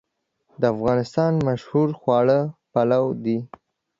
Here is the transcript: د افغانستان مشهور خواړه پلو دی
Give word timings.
د 0.61 0.63
افغانستان 0.73 1.31
مشهور 1.47 1.89
خواړه 1.99 2.39
پلو 2.73 3.05
دی 3.23 3.37